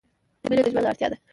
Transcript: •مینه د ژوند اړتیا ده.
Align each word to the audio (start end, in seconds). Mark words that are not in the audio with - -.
•مینه 0.49 0.63
د 0.65 0.67
ژوند 0.73 0.89
اړتیا 0.91 1.07
ده. 1.11 1.17